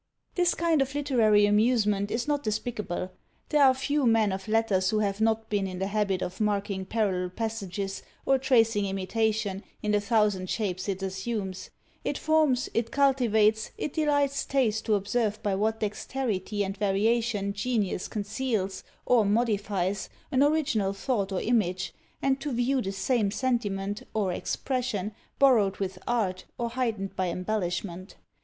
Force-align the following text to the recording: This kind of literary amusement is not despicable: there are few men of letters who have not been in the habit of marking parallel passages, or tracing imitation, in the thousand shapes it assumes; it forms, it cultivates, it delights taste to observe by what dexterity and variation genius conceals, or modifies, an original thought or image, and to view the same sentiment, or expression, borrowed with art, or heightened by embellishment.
This 0.33 0.55
kind 0.55 0.81
of 0.81 0.95
literary 0.95 1.45
amusement 1.45 2.09
is 2.09 2.27
not 2.27 2.41
despicable: 2.41 3.11
there 3.49 3.61
are 3.63 3.73
few 3.75 4.07
men 4.07 4.31
of 4.31 4.47
letters 4.47 4.89
who 4.89 4.97
have 4.97 5.21
not 5.21 5.47
been 5.47 5.67
in 5.67 5.77
the 5.77 5.85
habit 5.85 6.23
of 6.23 6.41
marking 6.41 6.87
parallel 6.87 7.29
passages, 7.29 8.01
or 8.25 8.39
tracing 8.39 8.87
imitation, 8.87 9.61
in 9.83 9.91
the 9.91 10.01
thousand 10.01 10.49
shapes 10.49 10.89
it 10.89 11.03
assumes; 11.03 11.69
it 12.03 12.17
forms, 12.17 12.67
it 12.73 12.89
cultivates, 12.89 13.69
it 13.77 13.93
delights 13.93 14.43
taste 14.43 14.85
to 14.87 14.95
observe 14.95 15.39
by 15.43 15.53
what 15.53 15.79
dexterity 15.81 16.63
and 16.63 16.77
variation 16.77 17.53
genius 17.53 18.07
conceals, 18.07 18.83
or 19.05 19.23
modifies, 19.23 20.09
an 20.31 20.41
original 20.41 20.93
thought 20.93 21.31
or 21.31 21.41
image, 21.41 21.93
and 22.23 22.41
to 22.41 22.51
view 22.51 22.81
the 22.81 22.91
same 22.91 23.29
sentiment, 23.29 24.01
or 24.15 24.33
expression, 24.33 25.11
borrowed 25.37 25.77
with 25.77 25.99
art, 26.07 26.45
or 26.57 26.69
heightened 26.71 27.15
by 27.15 27.29
embellishment. 27.29 28.15